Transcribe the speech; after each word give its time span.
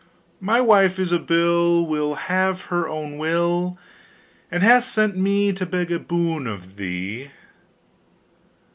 My 0.39 0.59
wife 0.59 0.97
Ilsabill 0.97 1.85
Will 1.87 2.15
have 2.15 2.61
her 2.73 2.89
own 2.89 3.19
will, 3.19 3.77
And 4.49 4.63
hath 4.63 4.85
sent 4.85 5.15
me 5.15 5.53
to 5.53 5.63
beg 5.63 5.91
a 5.91 5.99
boon 5.99 6.47
of 6.47 6.75
thee! 6.77 7.29